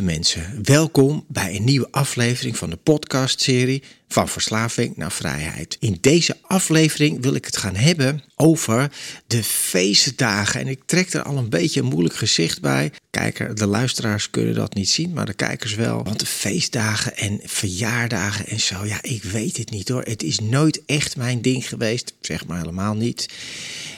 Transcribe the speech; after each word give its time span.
Jason 0.00 0.09
welkom 0.62 1.24
bij 1.28 1.56
een 1.56 1.64
nieuwe 1.64 1.88
aflevering 1.90 2.56
van 2.56 2.70
de 2.70 2.76
podcastserie 2.76 3.82
Van 4.08 4.28
Verslaving 4.28 4.96
naar 4.96 5.12
Vrijheid. 5.12 5.76
In 5.80 5.98
deze 6.00 6.36
aflevering 6.42 7.22
wil 7.22 7.34
ik 7.34 7.44
het 7.44 7.56
gaan 7.56 7.76
hebben 7.76 8.22
over 8.36 8.92
de 9.26 9.44
feestdagen. 9.44 10.60
En 10.60 10.68
ik 10.68 10.82
trek 10.86 11.12
er 11.12 11.22
al 11.22 11.36
een 11.36 11.48
beetje 11.48 11.80
een 11.80 11.86
moeilijk 11.86 12.14
gezicht 12.14 12.60
bij. 12.60 12.92
Kijker, 13.10 13.54
de 13.54 13.66
luisteraars 13.66 14.30
kunnen 14.30 14.54
dat 14.54 14.74
niet 14.74 14.90
zien, 14.90 15.12
maar 15.12 15.26
de 15.26 15.34
kijkers 15.34 15.74
wel. 15.74 16.04
Want 16.04 16.20
de 16.20 16.26
feestdagen 16.26 17.16
en 17.16 17.40
verjaardagen 17.44 18.46
en 18.46 18.60
zo, 18.60 18.84
ja, 18.84 18.98
ik 19.02 19.22
weet 19.22 19.56
het 19.56 19.70
niet 19.70 19.88
hoor. 19.88 20.02
Het 20.02 20.22
is 20.22 20.38
nooit 20.38 20.82
echt 20.86 21.16
mijn 21.16 21.42
ding 21.42 21.68
geweest, 21.68 22.14
zeg 22.20 22.46
maar 22.46 22.58
helemaal 22.58 22.94
niet. 22.94 23.28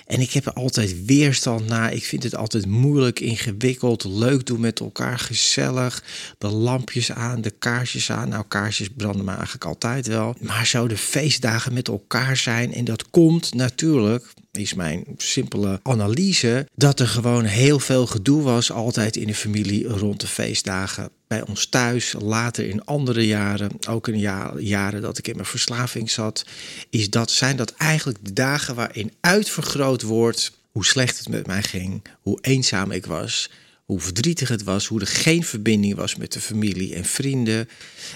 En 0.06 0.20
ik 0.20 0.32
heb 0.32 0.46
er 0.46 0.52
altijd 0.52 1.04
weerstand 1.04 1.66
naar. 1.66 1.92
Ik 1.92 2.04
vind 2.04 2.22
het 2.22 2.36
altijd 2.36 2.66
moeilijk, 2.66 3.20
ingewikkeld, 3.20 4.04
leuk 4.04 4.46
doen 4.46 4.60
met 4.60 4.80
elkaar, 4.80 5.18
gezellig. 5.18 6.02
De 6.38 6.48
lampjes 6.48 7.12
aan, 7.12 7.40
de 7.40 7.50
kaarsjes 7.50 8.10
aan. 8.10 8.28
Nou, 8.28 8.44
kaarsjes 8.48 8.88
branden 8.96 9.24
me 9.24 9.32
eigenlijk 9.32 9.64
altijd 9.64 10.06
wel. 10.06 10.34
Maar 10.40 10.66
zo 10.66 10.88
de 10.88 10.96
feestdagen 10.96 11.72
met 11.72 11.88
elkaar 11.88 12.36
zijn. 12.36 12.74
En 12.74 12.84
dat 12.84 13.10
komt 13.10 13.54
natuurlijk 13.54 14.34
is 14.52 14.74
mijn 14.74 15.04
simpele 15.16 15.80
analyse 15.82 16.68
dat 16.74 17.00
er 17.00 17.08
gewoon 17.08 17.44
heel 17.44 17.78
veel 17.78 18.06
gedoe 18.06 18.42
was 18.42 18.72
altijd 18.72 19.16
in 19.16 19.26
de 19.26 19.34
familie 19.34 19.86
rond 19.86 20.20
de 20.20 20.26
feestdagen. 20.26 21.10
Bij 21.26 21.46
ons 21.46 21.66
thuis, 21.66 22.14
later 22.18 22.68
in 22.68 22.84
andere 22.84 23.26
jaren, 23.26 23.70
ook 23.88 24.08
in 24.08 24.18
jaren 24.58 25.02
dat 25.02 25.18
ik 25.18 25.28
in 25.28 25.34
mijn 25.34 25.46
verslaving 25.46 26.10
zat, 26.10 26.44
is 26.90 27.10
dat, 27.10 27.30
zijn 27.30 27.56
dat 27.56 27.74
eigenlijk 27.74 28.18
de 28.22 28.32
dagen 28.32 28.74
waarin 28.74 29.12
uitvergroot 29.20 30.02
wordt 30.02 30.52
hoe 30.72 30.84
slecht 30.84 31.18
het 31.18 31.28
met 31.28 31.46
mij 31.46 31.62
ging, 31.62 32.02
hoe 32.20 32.38
eenzaam 32.40 32.90
ik 32.90 33.06
was, 33.06 33.50
hoe 33.84 34.00
verdrietig 34.00 34.48
het 34.48 34.62
was, 34.62 34.86
hoe 34.86 35.00
er 35.00 35.06
geen 35.06 35.44
verbinding 35.44 35.94
was 35.94 36.16
met 36.16 36.32
de 36.32 36.40
familie 36.40 36.94
en 36.94 37.04
vrienden. 37.04 37.68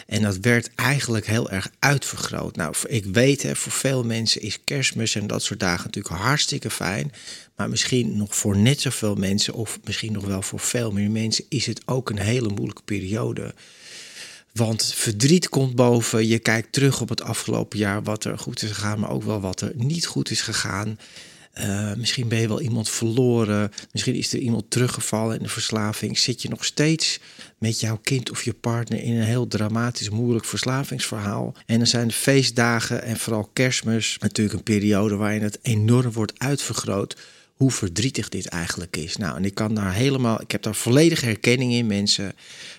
En 0.06 0.23
dat 0.23 0.39
werd 0.41 0.70
eigenlijk 0.75 1.27
heel 1.27 1.50
erg 1.50 1.70
uitvergroot. 1.78 2.56
Nou, 2.56 2.75
ik 2.86 3.05
weet, 3.05 3.42
hè, 3.42 3.56
voor 3.56 3.73
veel 3.73 4.05
mensen 4.05 4.42
is 4.42 4.58
kerstmis 4.64 5.14
en 5.14 5.27
dat 5.27 5.42
soort 5.42 5.61
dagen 5.61 5.85
natuurlijk 5.85 6.14
hartstikke 6.14 6.70
fijn. 6.70 7.13
Maar 7.57 7.68
misschien 7.68 8.17
nog 8.17 8.36
voor 8.36 8.57
net 8.57 8.80
zoveel 8.80 9.14
mensen, 9.14 9.55
of 9.55 9.79
misschien 9.85 10.13
nog 10.13 10.24
wel 10.24 10.42
voor 10.42 10.61
veel 10.61 10.92
meer 10.92 11.11
mensen, 11.11 11.45
is 11.48 11.67
het 11.67 11.80
ook 11.85 12.11
een 12.11 12.18
hele 12.18 12.48
moeilijke 12.48 12.83
periode. 12.83 13.55
Want 14.52 14.92
verdriet 14.95 15.48
komt 15.48 15.74
boven. 15.74 16.27
Je 16.27 16.39
kijkt 16.39 16.73
terug 16.73 17.01
op 17.01 17.08
het 17.08 17.23
afgelopen 17.23 17.79
jaar, 17.79 18.02
wat 18.02 18.24
er 18.24 18.39
goed 18.39 18.62
is 18.62 18.70
gegaan, 18.70 19.01
maar 19.01 19.11
ook 19.11 19.23
wel 19.23 19.41
wat 19.41 19.61
er 19.61 19.73
niet 19.74 20.07
goed 20.07 20.30
is 20.30 20.41
gegaan. 20.41 20.98
Uh, 21.61 21.94
misschien 21.94 22.28
ben 22.28 22.40
je 22.40 22.48
wel 22.48 22.61
iemand 22.61 22.89
verloren. 22.89 23.70
Misschien 23.92 24.14
is 24.14 24.33
er 24.33 24.39
iemand 24.39 24.70
teruggevallen 24.70 25.36
in 25.36 25.42
de 25.42 25.48
verslaving. 25.48 26.18
Zit 26.18 26.42
je 26.42 26.48
nog 26.48 26.64
steeds 26.64 27.20
met 27.58 27.80
jouw 27.80 27.98
kind 28.02 28.30
of 28.30 28.42
je 28.42 28.52
partner 28.52 29.02
in 29.02 29.17
een 29.17 29.27
heel 29.27 29.46
dramatisch, 29.46 30.11
moeilijk 30.11 30.44
verslavingsverhaal. 30.44 31.55
En 31.67 31.77
dan 31.77 31.86
zijn 31.86 32.08
de 32.08 32.14
feestdagen 32.14 33.02
en 33.02 33.17
vooral 33.17 33.50
kerstmis 33.52 34.17
natuurlijk 34.20 34.56
een 34.56 34.62
periode 34.62 35.17
waarin 35.17 35.42
het 35.42 35.58
enorm 35.62 36.12
wordt 36.12 36.39
uitvergroot 36.39 37.17
hoe 37.56 37.70
verdrietig 37.70 38.28
dit 38.28 38.46
eigenlijk 38.46 38.96
is. 38.96 39.17
Nou, 39.17 39.36
en 39.36 39.44
ik 39.44 39.55
kan 39.55 39.74
daar 39.74 39.92
helemaal, 39.92 40.40
ik 40.40 40.50
heb 40.50 40.62
daar 40.62 40.74
volledige 40.74 41.24
herkenning 41.24 41.72
in, 41.72 41.86
mensen. 41.86 42.34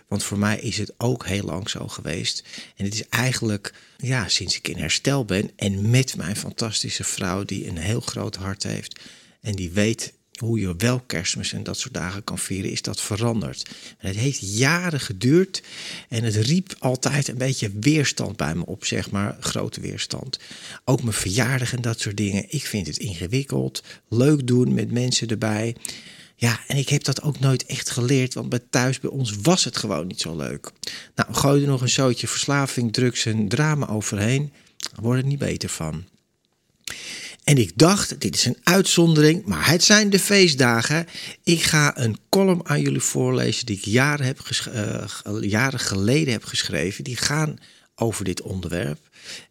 Want 0.07 0.23
voor 0.23 0.37
mij 0.37 0.59
is 0.59 0.77
het 0.77 0.93
ook 0.97 1.25
heel 1.25 1.43
lang 1.43 1.69
zo 1.69 1.87
geweest. 1.87 2.43
En 2.75 2.85
het 2.85 2.93
is 2.93 3.07
eigenlijk, 3.07 3.73
ja, 3.97 4.27
sinds 4.27 4.57
ik 4.57 4.67
in 4.67 4.77
herstel 4.77 5.25
ben 5.25 5.51
en 5.55 5.89
met 5.89 6.15
mijn 6.15 6.35
fantastische 6.35 7.03
vrouw, 7.03 7.43
die 7.43 7.67
een 7.67 7.77
heel 7.77 8.01
groot 8.01 8.35
hart 8.35 8.63
heeft 8.63 8.99
en 9.41 9.55
die 9.55 9.71
weet 9.71 10.13
hoe 10.39 10.59
je 10.59 10.75
wel 10.77 10.99
kerstmis 10.99 11.53
en 11.53 11.63
dat 11.63 11.79
soort 11.79 11.93
dagen 11.93 12.23
kan 12.23 12.39
vieren, 12.39 12.71
is 12.71 12.81
dat 12.81 13.01
veranderd. 13.01 13.69
En 13.97 14.07
het 14.07 14.17
heeft 14.17 14.57
jaren 14.57 14.99
geduurd 14.99 15.63
en 16.09 16.23
het 16.23 16.35
riep 16.35 16.75
altijd 16.79 17.27
een 17.27 17.37
beetje 17.37 17.71
weerstand 17.79 18.37
bij 18.37 18.55
me 18.55 18.65
op, 18.65 18.85
zeg 18.85 19.11
maar, 19.11 19.37
grote 19.39 19.81
weerstand. 19.81 20.39
Ook 20.83 21.01
mijn 21.01 21.13
verjaardag 21.13 21.73
en 21.73 21.81
dat 21.81 21.99
soort 21.99 22.17
dingen. 22.17 22.45
Ik 22.47 22.65
vind 22.65 22.87
het 22.87 22.97
ingewikkeld, 22.97 23.83
leuk 24.09 24.47
doen 24.47 24.73
met 24.73 24.91
mensen 24.91 25.27
erbij. 25.27 25.75
Ja, 26.35 26.59
en 26.67 26.77
ik 26.77 26.89
heb 26.89 27.03
dat 27.03 27.21
ook 27.21 27.39
nooit 27.39 27.65
echt 27.65 27.89
geleerd, 27.89 28.33
want 28.33 28.49
bij 28.49 28.61
thuis 28.69 28.99
bij 28.99 29.09
ons 29.09 29.35
was 29.41 29.63
het 29.63 29.77
gewoon 29.77 30.07
niet 30.07 30.21
zo 30.21 30.35
leuk. 30.35 30.71
Nou, 31.15 31.33
gooi 31.33 31.61
er 31.61 31.67
nog 31.67 31.81
een 31.81 31.89
zootje 31.89 32.27
verslaving, 32.27 32.93
drugs 32.93 33.25
en 33.25 33.47
drama 33.47 33.87
overheen, 33.87 34.53
daar 34.77 35.01
wordt 35.01 35.19
het 35.19 35.29
niet 35.29 35.39
beter 35.39 35.69
van. 35.69 36.05
En 37.47 37.57
ik 37.57 37.71
dacht, 37.75 38.21
dit 38.21 38.35
is 38.35 38.45
een 38.45 38.57
uitzondering, 38.63 39.45
maar 39.45 39.69
het 39.69 39.83
zijn 39.83 40.09
de 40.09 40.19
feestdagen. 40.19 41.07
Ik 41.43 41.61
ga 41.61 41.97
een 41.97 42.17
column 42.29 42.61
aan 42.63 42.81
jullie 42.81 43.01
voorlezen 43.01 43.65
die 43.65 43.77
ik 43.77 43.85
jaren, 43.85 44.25
heb 44.25 44.39
uh, 44.75 45.03
jaren 45.41 45.79
geleden 45.79 46.33
heb 46.33 46.43
geschreven. 46.43 47.03
Die 47.03 47.15
gaan 47.15 47.59
over 47.95 48.25
dit 48.25 48.41
onderwerp. 48.41 48.99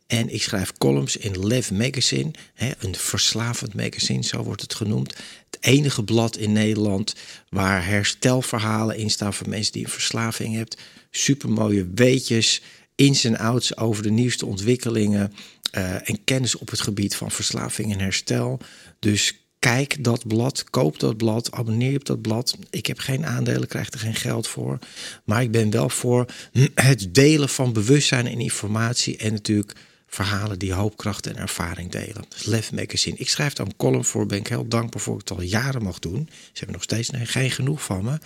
En 0.06 0.34
ik 0.34 0.42
schrijf 0.42 0.72
columns 0.78 1.16
in 1.16 1.46
Lev 1.46 1.70
Magazine, 1.70 2.30
hè, 2.54 2.70
een 2.78 2.94
verslavend 2.94 3.74
magazine, 3.74 4.22
zo 4.22 4.42
wordt 4.42 4.62
het 4.62 4.74
genoemd. 4.74 5.14
Het 5.50 5.58
enige 5.60 6.04
blad 6.04 6.36
in 6.36 6.52
Nederland 6.52 7.14
waar 7.48 7.86
herstelverhalen 7.86 8.96
in 8.96 9.10
staan 9.10 9.34
voor 9.34 9.48
mensen 9.48 9.72
die 9.72 9.84
een 9.84 9.90
verslaving 9.90 10.54
hebben. 10.54 10.78
Supermooie 11.10 11.86
weetjes, 11.94 12.62
ins 12.94 13.24
en 13.24 13.38
outs 13.38 13.76
over 13.76 14.02
de 14.02 14.10
nieuwste 14.10 14.46
ontwikkelingen 14.46 15.32
uh, 15.72 16.08
en 16.08 16.24
kennis 16.24 16.56
op 16.56 16.70
het 16.70 16.80
gebied 16.80 17.16
van 17.16 17.30
verslaving 17.30 17.92
en 17.92 18.00
herstel. 18.00 18.60
Dus 18.98 19.40
kijk 19.58 20.04
dat 20.04 20.26
blad, 20.26 20.64
koop 20.70 20.98
dat 21.00 21.16
blad, 21.16 21.52
abonneer 21.52 21.90
je 21.90 21.96
op 21.96 22.04
dat 22.04 22.20
blad. 22.20 22.56
Ik 22.70 22.86
heb 22.86 22.98
geen 22.98 23.26
aandelen, 23.26 23.68
krijg 23.68 23.90
er 23.90 23.98
geen 23.98 24.14
geld 24.14 24.48
voor. 24.48 24.78
Maar 25.24 25.42
ik 25.42 25.50
ben 25.50 25.70
wel 25.70 25.88
voor 25.88 26.26
het 26.74 27.14
delen 27.14 27.48
van 27.48 27.72
bewustzijn 27.72 28.26
en 28.26 28.40
informatie. 28.40 29.16
En 29.16 29.32
natuurlijk 29.32 29.72
verhalen 30.06 30.58
die 30.58 30.72
hoop, 30.72 30.96
kracht 30.96 31.26
en 31.26 31.36
ervaring 31.36 31.90
delen. 31.90 32.24
Is 32.36 32.44
Lef 32.44 32.72
Magazine. 32.72 33.16
Ik 33.16 33.28
schrijf 33.28 33.52
daar 33.52 33.66
een 33.66 33.76
column 33.76 34.04
voor, 34.04 34.26
ben 34.26 34.38
ik 34.38 34.46
heel 34.46 34.68
dankbaar 34.68 35.02
voor 35.02 35.14
ik 35.14 35.20
het 35.20 35.38
al 35.38 35.42
jaren 35.42 35.82
mag 35.82 35.98
doen. 35.98 36.28
Ze 36.30 36.50
hebben 36.52 36.72
nog 36.74 36.82
steeds 36.82 37.10
geen 37.12 37.50
genoeg 37.50 37.82
van 37.82 38.04
me. 38.04 38.18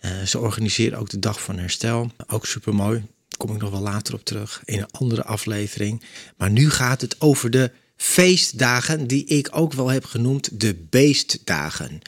Uh, 0.00 0.22
ze 0.22 0.38
organiseren 0.38 0.98
ook 0.98 1.10
de 1.10 1.18
Dag 1.18 1.42
van 1.42 1.58
Herstel. 1.58 2.10
Ook 2.26 2.46
super 2.46 2.74
mooi 2.74 3.02
kom 3.36 3.54
ik 3.54 3.60
nog 3.60 3.70
wel 3.70 3.80
later 3.80 4.14
op 4.14 4.24
terug 4.24 4.62
in 4.64 4.78
een 4.78 4.90
andere 4.90 5.24
aflevering. 5.24 6.02
Maar 6.36 6.50
nu 6.50 6.70
gaat 6.70 7.00
het 7.00 7.20
over 7.20 7.50
de 7.50 7.70
feestdagen, 7.96 9.06
die 9.06 9.24
ik 9.24 9.48
ook 9.52 9.72
wel 9.72 9.88
heb 9.88 10.04
genoemd 10.04 10.60
de 10.60 10.86
beestdagen. 10.90 12.00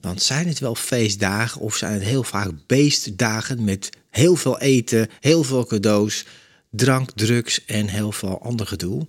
Want 0.00 0.22
zijn 0.22 0.46
het 0.48 0.58
wel 0.58 0.74
feestdagen 0.74 1.60
of 1.60 1.76
zijn 1.76 1.92
het 1.92 2.02
heel 2.02 2.24
vaak 2.24 2.50
beestdagen 2.66 3.64
met 3.64 3.90
heel 4.10 4.36
veel 4.36 4.58
eten, 4.58 5.08
heel 5.20 5.44
veel 5.44 5.66
cadeaus, 5.66 6.24
drank, 6.70 7.10
drugs 7.10 7.64
en 7.64 7.88
heel 7.88 8.12
veel 8.12 8.42
ander 8.42 8.66
gedoe? 8.66 9.06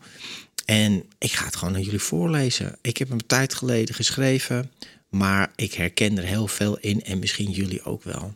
En 0.66 1.04
ik 1.18 1.31
ga 1.31 1.46
het 1.46 1.56
gewoon 1.56 1.75
aan 1.75 1.81
jullie 1.81 2.00
voorlezen. 2.00 2.78
Ik 2.81 2.98
heb 2.98 3.07
hem 3.07 3.18
een 3.18 3.25
tijd 3.25 3.54
geleden 3.54 3.96
geschreven, 3.96 4.72
maar 5.10 5.52
ik 5.56 5.74
herken 5.74 6.18
er 6.18 6.24
heel 6.24 6.48
veel 6.48 6.78
in 6.78 7.04
en 7.04 7.19
misschien 7.19 7.52
jullie 7.52 7.84
ook 7.84 8.04
wel. 8.04 8.36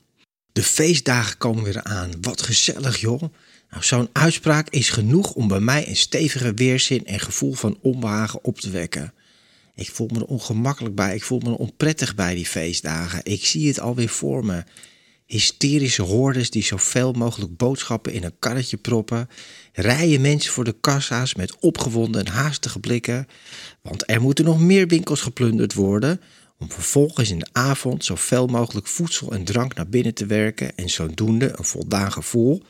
De 0.59 0.65
feestdagen 0.65 1.37
komen 1.37 1.63
weer 1.63 1.83
aan. 1.83 2.11
Wat 2.21 2.41
gezellig, 2.41 2.97
joh. 2.97 3.21
Nou, 3.69 3.83
zo'n 3.83 4.09
uitspraak 4.11 4.69
is 4.69 4.89
genoeg 4.89 5.33
om 5.33 5.47
bij 5.47 5.59
mij 5.59 5.87
een 5.87 5.95
stevige 5.95 6.53
weerzin 6.53 7.05
en 7.05 7.19
gevoel 7.19 7.53
van 7.53 7.77
onbehagen 7.81 8.43
op 8.43 8.59
te 8.59 8.69
wekken. 8.69 9.13
Ik 9.75 9.89
voel 9.89 10.09
me 10.13 10.19
er 10.19 10.25
ongemakkelijk 10.25 10.95
bij, 10.95 11.15
ik 11.15 11.23
voel 11.23 11.39
me 11.39 11.49
er 11.49 11.55
onprettig 11.55 12.15
bij 12.15 12.35
die 12.35 12.45
feestdagen. 12.45 13.19
Ik 13.23 13.45
zie 13.45 13.67
het 13.67 13.79
alweer 13.79 14.09
voor 14.09 14.45
me. 14.45 14.63
hysterische 15.25 16.01
hordes 16.01 16.49
die 16.49 16.63
zoveel 16.63 17.11
mogelijk 17.11 17.57
boodschappen 17.57 18.13
in 18.13 18.23
een 18.23 18.39
karretje 18.39 18.77
proppen, 18.77 19.29
rijen 19.73 20.21
mensen 20.21 20.51
voor 20.51 20.63
de 20.63 20.75
kassa's 20.81 21.35
met 21.35 21.59
opgewonden 21.59 22.25
en 22.25 22.31
haastige 22.31 22.79
blikken, 22.79 23.27
want 23.81 24.09
er 24.09 24.21
moeten 24.21 24.45
nog 24.45 24.59
meer 24.59 24.87
winkels 24.87 25.21
geplunderd 25.21 25.73
worden, 25.73 26.21
om 26.59 26.71
vervolgens 26.71 27.29
in 27.29 27.39
de 27.39 27.47
avond 27.51 28.05
zoveel 28.05 28.47
mogelijk 28.47 28.87
voedsel 28.87 29.31
en 29.31 29.43
drank 29.43 29.75
naar 29.75 29.89
binnen 29.89 30.13
te 30.13 30.25
werken 30.25 30.77
en 30.77 30.89
zodoende 30.89 31.53
een 31.55 31.65
voldaan 31.65 32.11
gevoel, 32.11 32.63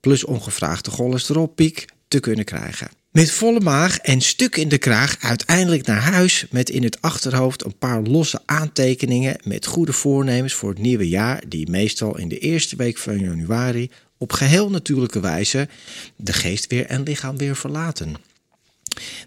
plus 0.00 0.24
ongevraagde 0.24 0.90
cholesterolpiek, 0.90 1.84
te 2.08 2.20
kunnen 2.20 2.44
krijgen. 2.44 2.88
Met 3.10 3.30
volle 3.30 3.60
maag 3.60 3.98
en 3.98 4.20
stuk 4.20 4.56
in 4.56 4.68
de 4.68 4.78
kraag 4.78 5.16
uiteindelijk 5.20 5.86
naar 5.86 6.00
huis 6.00 6.46
met 6.50 6.70
in 6.70 6.82
het 6.82 7.00
achterhoofd 7.00 7.64
een 7.64 7.78
paar 7.78 8.02
losse 8.02 8.40
aantekeningen 8.44 9.36
met 9.44 9.66
goede 9.66 9.92
voornemens 9.92 10.54
voor 10.54 10.68
het 10.68 10.78
nieuwe 10.78 11.08
jaar, 11.08 11.42
die 11.48 11.70
meestal 11.70 12.18
in 12.18 12.28
de 12.28 12.38
eerste 12.38 12.76
week 12.76 12.98
van 12.98 13.18
januari 13.18 13.90
op 14.18 14.32
geheel 14.32 14.70
natuurlijke 14.70 15.20
wijze 15.20 15.68
de 16.16 16.32
geest 16.32 16.66
weer 16.66 16.86
en 16.86 17.02
lichaam 17.02 17.36
weer 17.36 17.56
verlaten. 17.56 18.16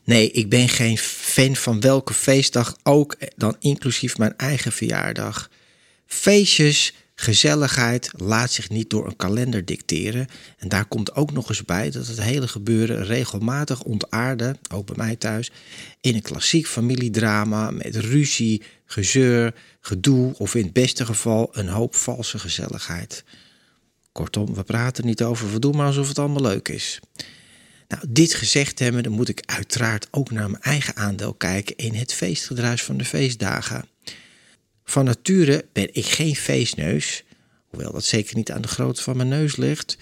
Nee, 0.03 0.31
ik 0.31 0.49
ben 0.49 0.69
geen 0.69 0.97
fan 1.37 1.55
van 1.55 1.79
welke 1.79 2.13
feestdag 2.13 2.77
ook, 2.83 3.15
dan 3.35 3.55
inclusief 3.59 4.17
mijn 4.17 4.37
eigen 4.37 4.71
verjaardag. 4.71 5.49
Feestjes 6.05 6.93
Gezelligheid 7.19 8.11
laat 8.15 8.51
zich 8.51 8.69
niet 8.69 8.89
door 8.89 9.07
een 9.07 9.15
kalender 9.15 9.65
dicteren. 9.65 10.27
En 10.57 10.69
daar 10.69 10.85
komt 10.85 11.15
ook 11.15 11.31
nog 11.31 11.49
eens 11.49 11.65
bij 11.65 11.91
dat 11.91 12.07
het 12.07 12.21
hele 12.21 12.47
gebeuren 12.47 13.05
regelmatig 13.05 13.83
ontaarde, 13.83 14.57
ook 14.73 14.85
bij 14.85 14.95
mij 14.97 15.15
thuis, 15.15 15.51
in 16.01 16.15
een 16.15 16.21
klassiek 16.21 16.67
familiedrama 16.67 17.71
met 17.71 17.95
ruzie, 17.95 18.61
gezeur, 18.85 19.53
gedoe 19.81 20.33
of 20.37 20.55
in 20.55 20.63
het 20.63 20.73
beste 20.73 21.05
geval 21.05 21.49
een 21.51 21.67
hoop 21.67 21.95
valse 21.95 22.39
gezelligheid. 22.39 23.23
Kortom, 24.11 24.53
we 24.53 24.63
praten 24.63 25.05
niet 25.05 25.23
over, 25.23 25.51
we 25.51 25.59
doen 25.59 25.75
maar 25.75 25.87
alsof 25.87 26.07
het 26.07 26.19
allemaal 26.19 26.41
leuk 26.41 26.69
is. 26.69 26.99
Nou, 27.87 28.03
dit 28.09 28.33
gezegd 28.33 28.79
hebben, 28.79 29.03
dan 29.03 29.11
moet 29.11 29.29
ik 29.29 29.43
uiteraard 29.45 30.07
ook 30.11 30.31
naar 30.31 30.49
mijn 30.49 30.63
eigen 30.63 30.95
aandeel 30.95 31.33
kijken 31.33 31.75
in 31.75 31.93
het 31.93 32.13
feestgedruis 32.13 32.83
van 32.83 32.97
de 32.97 33.05
feestdagen. 33.05 33.85
Van 34.83 35.05
nature 35.05 35.65
ben 35.73 35.89
ik 35.91 36.05
geen 36.05 36.35
feestneus, 36.35 37.23
hoewel 37.69 37.91
dat 37.91 38.05
zeker 38.05 38.35
niet 38.35 38.51
aan 38.51 38.61
de 38.61 38.67
grootte 38.67 39.03
van 39.03 39.17
mijn 39.17 39.29
neus 39.29 39.55
ligt. 39.55 39.97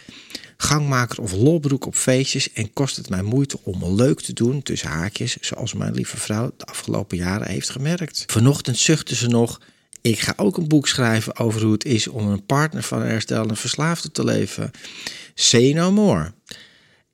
Gangmaker 0.57 1.21
of 1.21 1.31
lolbroek 1.31 1.85
op 1.85 1.95
feestjes 1.95 2.53
en 2.53 2.73
kost 2.73 2.95
het 2.95 3.09
mij 3.09 3.21
moeite 3.21 3.59
om 3.63 3.95
leuk 3.95 4.21
te 4.21 4.33
doen 4.33 4.61
tussen 4.61 4.89
haakjes, 4.89 5.37
zoals 5.37 5.73
mijn 5.73 5.93
lieve 5.93 6.17
vrouw 6.17 6.51
de 6.57 6.65
afgelopen 6.65 7.17
jaren 7.17 7.47
heeft 7.47 7.69
gemerkt. 7.69 8.23
Vanochtend 8.27 8.77
zuchtte 8.77 9.15
ze 9.15 9.27
nog: 9.27 9.61
Ik 10.01 10.19
ga 10.19 10.33
ook 10.35 10.57
een 10.57 10.67
boek 10.67 10.87
schrijven 10.87 11.37
over 11.37 11.61
hoe 11.61 11.71
het 11.71 11.85
is 11.85 12.07
om 12.07 12.27
een 12.27 12.45
partner 12.45 12.83
van 12.83 13.01
een 13.01 13.07
herstellende 13.07 13.55
verslaafde 13.55 14.11
te 14.11 14.23
leven. 14.23 14.71
Say 15.33 15.71
no 15.73 15.91
more. 15.91 16.33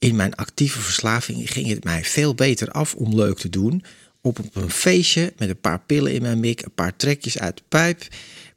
In 0.01 0.15
mijn 0.15 0.35
actieve 0.35 0.81
verslaving 0.81 1.51
ging 1.51 1.67
het 1.67 1.83
mij 1.83 2.03
veel 2.03 2.35
beter 2.35 2.71
af 2.71 2.95
om 2.95 3.15
leuk 3.15 3.37
te 3.37 3.49
doen, 3.49 3.83
op 4.21 4.39
een 4.53 4.69
feestje 4.69 5.33
met 5.37 5.49
een 5.49 5.59
paar 5.59 5.79
pillen 5.79 6.13
in 6.13 6.21
mijn 6.21 6.39
mik, 6.39 6.61
een 6.61 6.73
paar 6.73 6.95
trekjes 6.95 7.39
uit 7.39 7.57
de 7.57 7.63
pijp, 7.69 8.07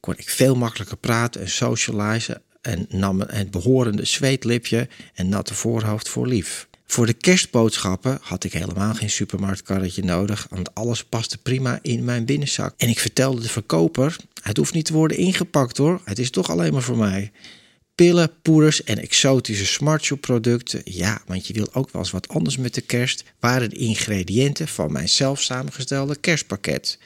kon 0.00 0.14
ik 0.16 0.28
veel 0.28 0.54
makkelijker 0.54 0.96
praten 0.96 1.40
en 1.40 1.50
socializen 1.50 2.42
en 2.60 2.86
nam 2.88 3.20
het 3.20 3.50
behorende 3.50 4.04
zweetlipje 4.04 4.88
en 5.14 5.28
natte 5.28 5.54
voorhoofd 5.54 6.08
voor 6.08 6.26
lief. 6.26 6.68
Voor 6.86 7.06
de 7.06 7.12
kerstboodschappen 7.12 8.18
had 8.20 8.44
ik 8.44 8.52
helemaal 8.52 8.94
geen 8.94 9.10
supermarktkarretje 9.10 10.04
nodig, 10.04 10.46
want 10.50 10.74
alles 10.74 11.04
paste 11.04 11.38
prima 11.38 11.78
in 11.82 12.04
mijn 12.04 12.24
binnenzak. 12.24 12.74
En 12.76 12.88
ik 12.88 12.98
vertelde 12.98 13.40
de 13.40 13.48
verkoper: 13.48 14.16
het 14.42 14.56
hoeft 14.56 14.74
niet 14.74 14.84
te 14.84 14.92
worden 14.92 15.16
ingepakt 15.16 15.76
hoor, 15.76 16.00
het 16.04 16.18
is 16.18 16.30
toch 16.30 16.50
alleen 16.50 16.72
maar 16.72 16.82
voor 16.82 16.98
mij 16.98 17.32
pillen, 17.94 18.30
poeders 18.42 18.84
en 18.84 18.98
exotische 18.98 19.66
smartshop 19.66 20.20
producten. 20.20 20.80
Ja, 20.84 21.22
want 21.26 21.46
je 21.46 21.52
wilt 21.52 21.74
ook 21.74 21.90
wel 21.90 22.02
eens 22.02 22.10
wat 22.10 22.28
anders 22.28 22.56
met 22.56 22.74
de 22.74 22.80
kerst. 22.80 23.24
Waren 23.40 23.70
de 23.70 23.76
ingrediënten 23.76 24.68
van 24.68 24.92
mijn 24.92 25.08
zelf 25.08 25.40
samengestelde 25.40 26.16
kerstpakket. 26.16 26.98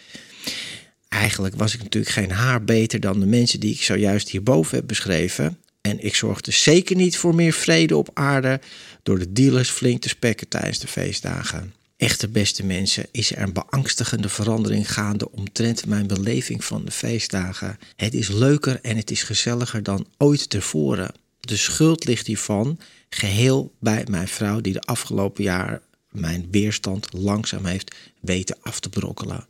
Eigenlijk 1.08 1.55
was 1.56 1.75
ik 1.75 1.82
natuurlijk 1.82 2.12
geen 2.12 2.31
haar 2.31 2.64
beter 2.64 3.00
dan 3.00 3.20
de 3.20 3.26
mensen 3.26 3.61
die 3.61 3.75
ik 3.75 3.82
zojuist 3.82 4.29
hierboven 4.29 4.76
heb 4.76 4.87
beschreven. 4.87 5.58
En 5.81 6.05
ik 6.05 6.14
zorgde 6.14 6.50
zeker 6.50 6.96
niet 6.96 7.17
voor 7.17 7.35
meer 7.35 7.52
vrede 7.52 7.96
op 7.96 8.11
aarde 8.14 8.61
door 9.02 9.19
de 9.19 9.32
dealers 9.32 9.70
flink 9.70 10.02
te 10.02 10.08
spekken 10.08 10.49
tijdens 10.49 10.79
de 10.79 10.87
feestdagen. 10.87 11.73
Echte 11.99 12.29
beste 12.29 12.65
mensen, 12.65 13.06
is 13.11 13.33
er 13.33 13.43
een 13.43 13.53
beangstigende 13.53 14.29
verandering 14.29 14.93
gaande 14.93 15.31
omtrent 15.31 15.87
mijn 15.87 16.06
beleving 16.06 16.65
van 16.65 16.85
de 16.85 16.91
feestdagen. 16.91 17.79
Het 17.97 18.15
is 18.15 18.29
leuker 18.29 18.79
en 18.83 18.97
het 18.97 19.11
is 19.11 19.23
gezelliger 19.23 19.83
dan 19.83 20.06
ooit 20.17 20.50
tevoren. 20.50 21.15
De 21.41 21.56
schuld 21.56 22.05
ligt 22.05 22.27
hiervan 22.27 22.79
geheel 23.09 23.75
bij 23.81 24.06
mijn 24.11 24.29
vrouw, 24.29 24.61
die 24.61 24.73
de 24.73 24.81
afgelopen 24.81 25.45
jaar 25.45 25.81
mijn 26.11 26.49
weerstand 26.50 27.12
langzaam 27.12 27.65
heeft 27.65 27.95
weten 28.21 28.56
af 28.61 28.81
te 28.81 28.89
brokkelen. 28.89 29.47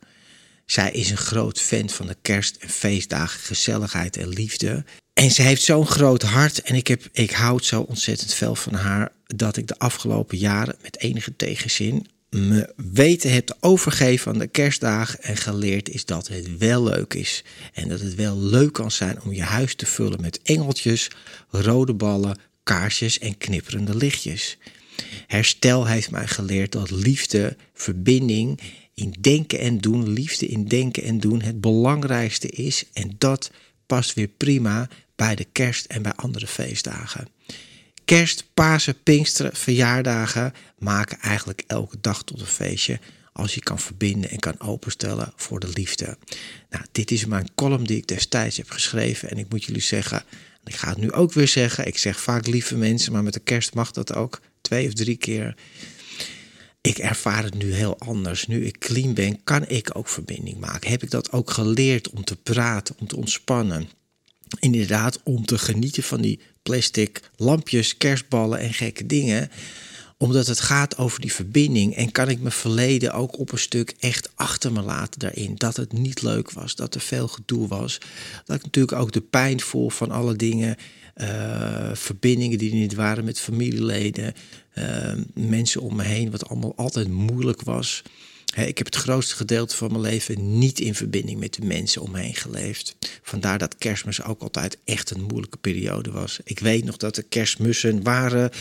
Zij 0.65 0.91
is 0.91 1.09
een 1.09 1.17
groot 1.17 1.59
fan 1.59 1.89
van 1.89 2.07
de 2.07 2.17
kerst- 2.21 2.57
en 2.57 2.69
feestdagen, 2.69 3.39
gezelligheid 3.39 4.17
en 4.17 4.27
liefde. 4.27 4.83
En 5.13 5.31
ze 5.31 5.41
heeft 5.41 5.61
zo'n 5.61 5.87
groot 5.87 6.21
hart 6.21 6.61
en 6.61 6.75
ik, 6.75 6.87
heb, 6.87 7.09
ik 7.11 7.31
houd 7.31 7.65
zo 7.65 7.81
ontzettend 7.81 8.33
veel 8.33 8.55
van 8.55 8.73
haar 8.73 9.11
dat 9.25 9.57
ik 9.57 9.67
de 9.67 9.79
afgelopen 9.79 10.37
jaren 10.37 10.75
met 10.81 10.99
enige 10.99 11.35
tegenzin 11.35 12.07
me 12.29 12.73
weten 12.75 13.31
hebt 13.31 13.63
overgeven 13.63 14.31
aan 14.31 14.39
de 14.39 14.47
kerstdagen 14.47 15.21
en 15.21 15.37
geleerd 15.37 15.89
is 15.89 16.05
dat 16.05 16.27
het 16.27 16.57
wel 16.57 16.83
leuk 16.83 17.13
is. 17.13 17.43
En 17.73 17.89
dat 17.89 17.99
het 17.99 18.15
wel 18.15 18.37
leuk 18.37 18.73
kan 18.73 18.91
zijn 18.91 19.21
om 19.21 19.33
je 19.33 19.41
huis 19.41 19.75
te 19.75 19.85
vullen 19.85 20.21
met 20.21 20.41
engeltjes, 20.41 21.11
rode 21.49 21.93
ballen, 21.93 22.39
kaarsjes 22.63 23.19
en 23.19 23.37
knipperende 23.37 23.95
lichtjes. 23.95 24.57
Herstel 25.27 25.85
heeft 25.85 26.11
mij 26.11 26.27
geleerd 26.27 26.71
dat 26.71 26.91
liefde, 26.91 27.57
verbinding 27.73 28.59
in 28.93 29.15
denken 29.19 29.59
en 29.59 29.77
doen, 29.77 30.09
liefde 30.09 30.47
in 30.47 30.65
denken 30.65 31.03
en 31.03 31.19
doen 31.19 31.41
het 31.41 31.61
belangrijkste 31.61 32.47
is. 32.47 32.83
En 32.93 33.15
dat 33.17 33.51
past 33.85 34.13
weer 34.13 34.27
prima 34.27 34.89
bij 35.15 35.35
de 35.35 35.47
kerst 35.51 35.85
en 35.85 36.01
bij 36.01 36.13
andere 36.15 36.47
feestdagen. 36.47 37.27
Kerst, 38.09 38.45
Pasen, 38.53 39.03
Pinksteren, 39.03 39.55
verjaardagen 39.55 40.53
maken 40.77 41.19
eigenlijk 41.19 41.63
elke 41.67 41.97
dag 42.01 42.23
tot 42.23 42.39
een 42.39 42.45
feestje 42.45 42.99
als 43.33 43.53
je 43.53 43.61
kan 43.61 43.79
verbinden 43.79 44.29
en 44.29 44.39
kan 44.39 44.59
openstellen 44.59 45.33
voor 45.35 45.59
de 45.59 45.69
liefde. 45.73 46.17
Nou, 46.69 46.85
dit 46.91 47.11
is 47.11 47.25
mijn 47.25 47.49
column 47.55 47.83
die 47.83 47.97
ik 47.97 48.07
destijds 48.07 48.57
heb 48.57 48.69
geschreven 48.69 49.29
en 49.29 49.37
ik 49.37 49.49
moet 49.49 49.63
jullie 49.63 49.81
zeggen, 49.81 50.23
ik 50.65 50.75
ga 50.75 50.89
het 50.89 50.97
nu 50.97 51.11
ook 51.11 51.33
weer 51.33 51.47
zeggen, 51.47 51.87
ik 51.87 51.97
zeg 51.97 52.19
vaak 52.19 52.47
lieve 52.47 52.77
mensen, 52.77 53.11
maar 53.11 53.23
met 53.23 53.33
de 53.33 53.39
kerst 53.39 53.73
mag 53.73 53.91
dat 53.91 54.13
ook 54.13 54.41
twee 54.61 54.87
of 54.87 54.93
drie 54.93 55.17
keer. 55.17 55.55
Ik 56.81 56.97
ervaar 56.97 57.43
het 57.43 57.53
nu 57.53 57.73
heel 57.73 57.99
anders. 57.99 58.47
Nu 58.47 58.65
ik 58.65 58.79
clean 58.79 59.13
ben, 59.13 59.43
kan 59.43 59.67
ik 59.67 59.89
ook 59.97 60.07
verbinding 60.07 60.59
maken. 60.59 60.89
Heb 60.89 61.03
ik 61.03 61.11
dat 61.11 61.31
ook 61.31 61.51
geleerd 61.51 62.09
om 62.09 62.23
te 62.23 62.35
praten, 62.35 62.95
om 62.99 63.07
te 63.07 63.17
ontspannen 63.17 63.89
inderdaad 64.59 65.19
om 65.23 65.45
te 65.45 65.57
genieten 65.57 66.03
van 66.03 66.21
die 66.21 66.39
plastic 66.63 67.21
lampjes, 67.35 67.97
kerstballen 67.97 68.59
en 68.59 68.73
gekke 68.73 69.05
dingen 69.05 69.49
omdat 70.19 70.47
het 70.47 70.59
gaat 70.59 70.97
over 70.97 71.21
die 71.21 71.33
verbinding 71.33 71.95
en 71.95 72.11
kan 72.11 72.29
ik 72.29 72.39
mijn 72.39 72.51
verleden 72.51 73.13
ook 73.13 73.39
op 73.39 73.51
een 73.51 73.59
stuk 73.59 73.93
echt 73.99 74.29
achter 74.35 74.71
me 74.71 74.81
laten 74.81 75.19
daarin. 75.19 75.55
Dat 75.55 75.75
het 75.75 75.93
niet 75.93 76.21
leuk 76.21 76.51
was, 76.51 76.75
dat 76.75 76.95
er 76.95 77.01
veel 77.01 77.27
gedoe 77.27 77.67
was. 77.67 77.97
Dat 78.45 78.55
ik 78.55 78.63
natuurlijk 78.63 79.01
ook 79.01 79.11
de 79.11 79.21
pijn 79.21 79.61
voel 79.61 79.89
van 79.89 80.11
alle 80.11 80.35
dingen, 80.35 80.75
uh, 81.15 81.89
verbindingen 81.93 82.57
die 82.57 82.71
er 82.71 82.77
niet 82.77 82.93
waren 82.93 83.25
met 83.25 83.39
familieleden, 83.39 84.33
uh, 84.77 85.13
mensen 85.33 85.81
om 85.81 85.95
me 85.95 86.03
heen, 86.03 86.31
wat 86.31 86.49
allemaal 86.49 86.75
altijd 86.75 87.07
moeilijk 87.07 87.61
was 87.61 88.03
ik 88.55 88.77
heb 88.77 88.85
het 88.85 88.95
grootste 88.95 89.35
gedeelte 89.35 89.75
van 89.75 89.91
mijn 89.91 90.01
leven 90.01 90.59
niet 90.59 90.79
in 90.79 90.95
verbinding 90.95 91.39
met 91.39 91.53
de 91.53 91.65
mensen 91.65 92.01
om 92.01 92.11
me 92.11 92.19
heen 92.19 92.35
geleefd. 92.35 92.95
Vandaar 93.21 93.57
dat 93.57 93.77
kerstmis 93.77 94.23
ook 94.23 94.41
altijd 94.41 94.77
echt 94.83 95.11
een 95.11 95.21
moeilijke 95.21 95.57
periode 95.57 96.11
was. 96.11 96.39
Ik 96.43 96.59
weet 96.59 96.85
nog 96.85 96.97
dat 96.97 97.17
er 97.17 97.23
kerstmussen 97.23 98.03
waren 98.03 98.51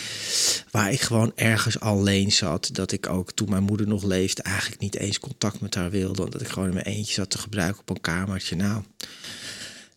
waar 0.71 0.92
ik 0.92 1.00
gewoon 1.00 1.33
ergens 1.35 1.80
alleen 1.80 2.33
zat. 2.33 2.71
Dat 2.73 2.92
ik 2.92 3.09
ook 3.09 3.33
toen 3.33 3.50
mijn 3.50 3.62
moeder 3.62 3.87
nog 3.87 4.02
leefde 4.02 4.42
eigenlijk 4.42 4.80
niet 4.80 4.97
eens 4.97 5.21
contact 5.21 5.61
met 5.61 5.75
haar 5.75 5.90
wilde. 5.90 6.25
Omdat 6.25 6.40
ik 6.40 6.49
gewoon 6.49 6.68
in 6.68 6.75
mijn 6.75 6.87
eentje 6.87 7.12
zat 7.12 7.30
te 7.30 7.38
gebruiken 7.38 7.80
op 7.80 7.90
een 7.90 8.00
kamertje. 8.00 8.57
Nou, 8.57 8.83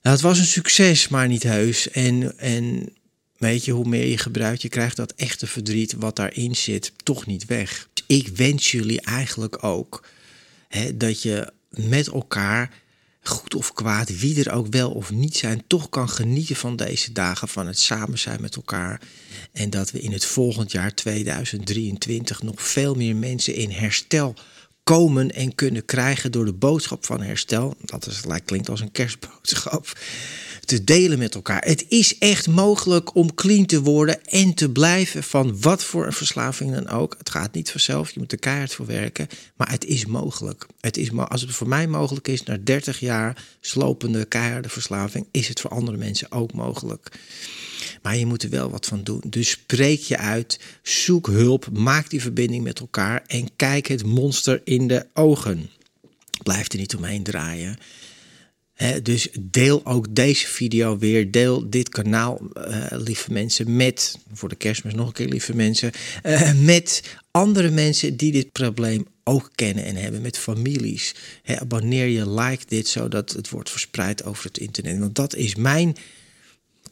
nou 0.01 0.15
het 0.15 0.21
was 0.21 0.39
een 0.39 0.45
succes, 0.45 1.07
maar 1.07 1.27
niet 1.27 1.43
heus. 1.43 1.89
En, 1.89 2.37
en 2.37 2.93
weet 3.37 3.65
je, 3.65 3.71
hoe 3.71 3.87
meer 3.87 4.07
je 4.07 4.17
gebruikt, 4.17 4.61
je 4.61 4.69
krijgt 4.69 4.95
dat 4.95 5.13
echte 5.15 5.47
verdriet 5.47 5.93
wat 5.93 6.15
daarin 6.15 6.55
zit 6.55 6.91
toch 7.03 7.25
niet 7.25 7.45
weg 7.45 7.89
ik 8.11 8.27
wens 8.27 8.71
jullie 8.71 9.01
eigenlijk 9.01 9.63
ook 9.63 10.05
hè, 10.67 10.97
dat 10.97 11.21
je 11.21 11.53
met 11.69 12.07
elkaar, 12.07 12.73
goed 13.21 13.55
of 13.55 13.73
kwaad, 13.73 14.19
wie 14.19 14.43
er 14.43 14.51
ook 14.51 14.67
wel 14.69 14.91
of 14.91 15.11
niet 15.11 15.37
zijn, 15.37 15.63
toch 15.67 15.89
kan 15.89 16.09
genieten 16.09 16.55
van 16.55 16.75
deze 16.75 17.11
dagen, 17.11 17.47
van 17.47 17.67
het 17.67 17.79
samen 17.79 18.19
zijn 18.19 18.41
met 18.41 18.55
elkaar. 18.55 19.01
En 19.51 19.69
dat 19.69 19.91
we 19.91 20.01
in 20.01 20.11
het 20.11 20.25
volgend 20.25 20.71
jaar 20.71 20.93
2023 20.93 22.41
nog 22.41 22.61
veel 22.61 22.95
meer 22.95 23.15
mensen 23.15 23.55
in 23.55 23.71
herstel 23.71 24.33
komen 24.83 25.31
en 25.31 25.55
kunnen 25.55 25.85
krijgen 25.85 26.31
door 26.31 26.45
de 26.45 26.53
boodschap 26.53 27.05
van 27.05 27.21
herstel. 27.21 27.75
Dat 27.81 28.07
is, 28.07 28.21
klinkt 28.45 28.69
als 28.69 28.81
een 28.81 28.91
kerstboodschap 28.91 29.97
te 30.65 30.83
delen 30.83 31.17
met 31.17 31.35
elkaar. 31.35 31.61
Het 31.65 31.85
is 31.87 32.17
echt 32.17 32.47
mogelijk 32.47 33.15
om 33.15 33.33
clean 33.33 33.65
te 33.65 33.81
worden 33.81 34.23
en 34.23 34.53
te 34.53 34.69
blijven 34.69 35.23
van 35.23 35.61
wat 35.61 35.83
voor 35.83 36.05
een 36.05 36.13
verslaving 36.13 36.73
dan 36.73 36.87
ook. 36.87 37.15
Het 37.17 37.29
gaat 37.29 37.53
niet 37.53 37.71
vanzelf, 37.71 38.11
je 38.11 38.19
moet 38.19 38.31
er 38.31 38.39
keihard 38.39 38.73
voor 38.73 38.85
werken, 38.85 39.27
maar 39.55 39.71
het 39.71 39.85
is 39.85 40.05
mogelijk. 40.05 40.65
Het 40.79 40.97
is, 40.97 41.11
als 41.11 41.41
het 41.41 41.51
voor 41.51 41.67
mij 41.67 41.87
mogelijk 41.87 42.27
is, 42.27 42.43
na 42.43 42.57
30 42.63 42.99
jaar 42.99 43.45
slopende 43.59 44.25
keiharde 44.25 44.69
verslaving, 44.69 45.27
is 45.31 45.47
het 45.47 45.59
voor 45.59 45.71
andere 45.71 45.97
mensen 45.97 46.31
ook 46.31 46.53
mogelijk. 46.53 47.19
Maar 48.01 48.17
je 48.17 48.25
moet 48.25 48.43
er 48.43 48.49
wel 48.49 48.69
wat 48.69 48.85
van 48.85 49.03
doen. 49.03 49.21
Dus 49.27 49.49
spreek 49.49 50.01
je 50.01 50.17
uit, 50.17 50.59
zoek 50.81 51.27
hulp, 51.27 51.69
maak 51.77 52.09
die 52.09 52.21
verbinding 52.21 52.63
met 52.63 52.79
elkaar 52.79 53.23
en 53.27 53.49
kijk 53.55 53.87
het 53.87 54.05
monster 54.05 54.61
in 54.63 54.87
de 54.87 55.05
ogen. 55.13 55.69
Blijf 56.43 56.71
er 56.71 56.79
niet 56.79 56.95
omheen 56.95 57.23
draaien 57.23 57.77
dus 59.03 59.27
deel 59.39 59.85
ook 59.85 60.15
deze 60.15 60.47
video 60.47 60.97
weer. 60.97 61.31
Deel 61.31 61.69
dit 61.69 61.89
kanaal, 61.89 62.41
uh, 62.57 62.85
lieve 62.89 63.31
mensen, 63.31 63.75
met, 63.75 64.17
voor 64.33 64.49
de 64.49 64.55
kerstmis 64.55 64.93
nog 64.93 65.07
een 65.07 65.13
keer, 65.13 65.27
lieve 65.27 65.55
mensen, 65.55 65.91
uh, 66.23 66.53
met 66.53 67.03
andere 67.31 67.69
mensen 67.69 68.17
die 68.17 68.31
dit 68.31 68.51
probleem 68.51 69.05
ook 69.23 69.49
kennen 69.55 69.83
en 69.83 69.95
hebben, 69.95 70.21
met 70.21 70.37
families. 70.37 71.15
Abonneer 71.45 72.07
je, 72.07 72.29
like 72.29 72.65
dit, 72.67 72.87
zodat 72.87 73.31
het 73.31 73.49
wordt 73.49 73.69
verspreid 73.69 74.23
over 74.23 74.45
het 74.45 74.57
internet. 74.57 74.99
Want 74.99 75.15
dat 75.15 75.35
is 75.35 75.55
mijn 75.55 75.95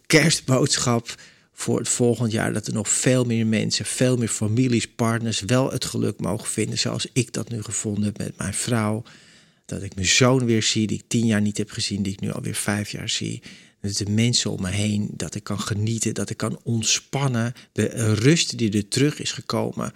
kerstboodschap 0.05 1.15
voor 1.53 1.79
het 1.79 1.89
volgend 1.89 2.31
jaar. 2.31 2.53
Dat 2.53 2.67
er 2.67 2.74
nog 2.74 2.89
veel 2.89 3.25
meer 3.25 3.48
mensen, 3.48 3.86
veel 3.86 4.17
meer 4.17 4.27
families, 4.27 4.88
partners 4.88 5.41
wel 5.46 5.72
het 5.72 5.86
geluk 5.86 6.19
mogen 6.19 6.48
vinden. 6.48 6.77
Zoals 6.77 7.08
ik 7.13 7.34
dat 7.34 7.50
nu 7.50 7.63
gevonden 7.63 8.03
heb 8.03 8.17
met 8.17 8.38
mijn 8.38 8.53
vrouw 8.53 9.03
dat 9.69 9.83
ik 9.83 9.95
mijn 9.95 10.07
zoon 10.07 10.45
weer 10.45 10.63
zie, 10.63 10.88
die 10.88 10.97
ik 10.97 11.03
tien 11.07 11.25
jaar 11.25 11.41
niet 11.41 11.57
heb 11.57 11.71
gezien, 11.71 12.03
die 12.03 12.13
ik 12.13 12.19
nu 12.19 12.31
alweer 12.31 12.55
vijf 12.55 12.89
jaar 12.89 13.09
zie. 13.09 13.41
Dat 13.81 13.97
de 13.97 14.09
mensen 14.09 14.51
om 14.51 14.61
me 14.61 14.69
heen, 14.69 15.09
dat 15.11 15.35
ik 15.35 15.43
kan 15.43 15.59
genieten, 15.59 16.13
dat 16.13 16.29
ik 16.29 16.38
kan 16.38 16.59
ontspannen. 16.63 17.53
De 17.71 18.13
rust 18.13 18.57
die 18.57 18.71
er 18.71 18.88
terug 18.88 19.19
is 19.19 19.31
gekomen. 19.31 19.93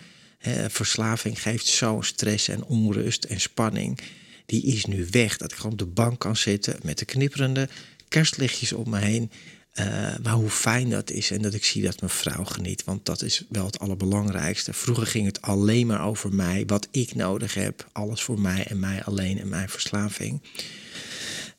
verslaving 0.68 1.42
geeft 1.42 1.66
zo'n 1.66 2.04
stress 2.04 2.48
en 2.48 2.64
onrust 2.64 3.24
en 3.24 3.42
spanning. 3.42 4.00
Die 4.46 4.64
is 4.64 4.86
nu 4.86 5.08
weg. 5.12 5.38
Dat 5.38 5.52
ik 5.52 5.58
gewoon 5.58 5.72
op 5.72 5.78
de 5.78 5.86
bank 5.86 6.20
kan 6.20 6.36
zitten 6.36 6.80
met 6.84 6.98
de 6.98 7.06
knipperende 7.06 7.70
kerstlichtjes 8.08 8.74
om 8.74 8.90
me 8.90 9.00
heen. 9.00 9.32
Uh, 9.80 9.86
maar 10.24 10.34
hoe 10.34 10.50
fijn 10.50 10.90
dat 10.90 11.12
is 11.12 11.32
en 11.32 11.42
dat 11.42 11.54
ik 11.54 11.66
zie 11.66 11.84
dat 11.84 12.00
mijn 12.00 12.12
vrouw 12.12 12.44
geniet. 12.44 12.84
Want 12.84 13.06
dat 13.06 13.22
is 13.22 13.44
wel 13.50 13.66
het 13.66 13.80
allerbelangrijkste. 13.80 14.74
Vroeger 14.74 15.08
ging 15.08 15.26
het 15.26 15.42
alleen 15.42 15.88
maar 15.88 16.06
over 16.06 16.34
mij, 16.34 16.64
wat 16.66 16.88
ik 16.92 17.16
nodig 17.16 17.54
heb. 17.54 17.90
Alles 17.92 18.22
voor 18.22 18.40
mij 18.40 18.66
en 18.66 18.80
mij 18.80 19.04
alleen 19.04 19.40
en 19.40 19.50
mijn 19.50 19.70
verslaving. 19.70 20.42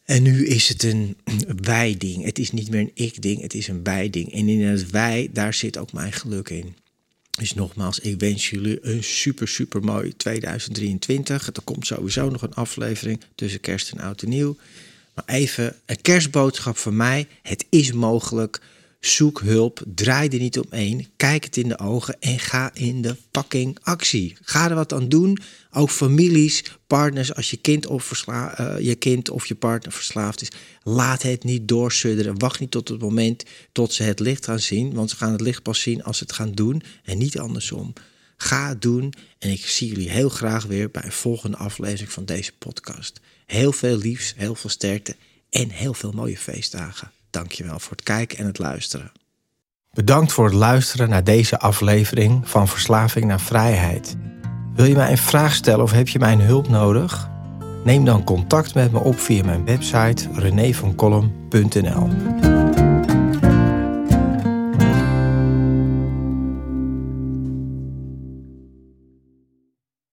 En 0.05 0.23
nu 0.23 0.47
is 0.47 0.69
het 0.69 0.83
een 0.83 1.17
wij-ding. 1.57 2.25
Het 2.25 2.39
is 2.39 2.51
niet 2.51 2.71
meer 2.71 2.81
een 2.81 2.91
ik-ding, 2.95 3.41
het 3.41 3.55
is 3.55 3.69
een 3.69 3.83
wij-ding. 3.83 4.33
En 4.33 4.49
in 4.49 4.63
het 4.63 4.91
wij, 4.91 5.29
daar 5.33 5.55
zit 5.55 5.79
ook 5.79 5.93
mijn 5.93 6.13
geluk 6.13 6.49
in. 6.49 6.77
Dus 7.31 7.55
nogmaals, 7.55 7.99
ik 7.99 8.21
wens 8.21 8.51
jullie 8.51 8.79
een 8.87 9.05
super, 9.05 9.49
super 9.49 9.85
mooi 9.85 10.17
2023. 10.17 11.47
Er 11.47 11.63
komt 11.65 11.87
sowieso 11.87 12.29
nog 12.31 12.43
een 12.43 12.55
aflevering 12.55 13.21
tussen 13.35 13.61
kerst 13.61 13.91
en 13.91 14.01
oud 14.01 14.23
en 14.23 14.29
nieuw. 14.29 14.57
Maar 15.15 15.25
even 15.27 15.77
een 15.87 16.01
kerstboodschap 16.03 16.77
van 16.77 16.97
mij. 16.97 17.27
Het 17.43 17.67
is 17.71 17.93
mogelijk. 17.93 18.61
Zoek 19.01 19.41
hulp. 19.41 19.83
Draai 19.95 20.29
er 20.29 20.39
niet 20.39 20.59
omheen. 20.59 21.09
Kijk 21.17 21.45
het 21.45 21.57
in 21.57 21.69
de 21.69 21.79
ogen 21.79 22.17
en 22.21 22.39
ga 22.39 22.71
in 22.75 23.03
de 23.03 23.17
fucking 23.33 23.79
actie. 23.83 24.37
Ga 24.43 24.69
er 24.69 24.75
wat 24.75 24.93
aan 24.93 25.09
doen. 25.09 25.39
Ook 25.71 25.91
families, 25.91 26.65
partners, 26.87 27.35
als 27.35 27.51
je 27.51 27.57
kind 27.57 27.87
of, 27.87 28.25
uh, 28.29 28.75
je, 28.79 28.95
kind 28.95 29.31
of 29.31 29.47
je 29.47 29.55
partner 29.55 29.93
verslaafd 29.93 30.43
is. 30.43 30.49
Laat 30.83 31.23
het 31.23 31.45
niet 31.45 31.69
doorsudderen. 31.69 32.39
Wacht 32.39 32.61
niet 32.61 32.71
tot 32.71 32.89
het 32.89 33.01
moment 33.01 33.45
tot 33.73 33.93
ze 33.93 34.03
het 34.03 34.21
licht 34.21 34.45
gaan 34.45 34.61
zien. 34.61 34.95
Want 34.95 35.11
ze 35.11 35.17
gaan 35.17 35.33
het 35.33 35.41
licht 35.41 35.63
pas 35.63 35.81
zien 35.81 36.03
als 36.03 36.19
ze 36.19 36.25
het 36.25 36.33
gaan 36.33 36.53
doen. 36.53 36.83
En 37.05 37.19
niet 37.19 37.39
andersom. 37.39 37.93
Ga 38.37 38.75
doen. 38.75 39.13
En 39.39 39.51
ik 39.51 39.67
zie 39.67 39.89
jullie 39.89 40.11
heel 40.11 40.29
graag 40.29 40.65
weer 40.65 40.91
bij 40.91 41.05
een 41.05 41.13
volgende 41.13 41.57
aflevering 41.57 42.13
van 42.13 42.25
deze 42.25 42.53
podcast. 42.59 43.21
Heel 43.47 43.73
veel 43.73 43.97
liefs, 43.97 44.35
heel 44.37 44.55
veel 44.55 44.71
sterkte 44.71 45.17
en 45.51 45.71
heel 45.71 45.95
veel 45.95 46.13
mooie 46.13 46.39
feestdagen. 46.39 47.11
Dankjewel 47.31 47.79
voor 47.79 47.97
het 47.97 48.03
kijken 48.03 48.39
en 48.39 48.47
het 48.47 48.59
luisteren. 48.59 49.13
Bedankt 49.91 50.33
voor 50.33 50.45
het 50.45 50.55
luisteren 50.55 51.09
naar 51.09 51.25
deze 51.25 51.59
aflevering 51.59 52.49
van 52.49 52.69
Verslaving 52.69 53.25
naar 53.25 53.41
Vrijheid. 53.41 54.17
Wil 54.75 54.85
je 54.85 54.95
mij 54.95 55.11
een 55.11 55.19
vraag 55.19 55.55
stellen 55.55 55.85
of 55.85 55.91
heb 55.91 56.09
je 56.09 56.19
mijn 56.19 56.41
hulp 56.41 56.69
nodig? 56.69 57.33
Neem 57.85 58.05
dan 58.05 58.25
contact 58.25 58.75
met 58.75 58.93
me 58.93 58.99
op 58.99 59.21
via 59.21 59.45
mijn 59.45 59.65
website 59.65 60.29
renévancolum.nl. 60.33 62.64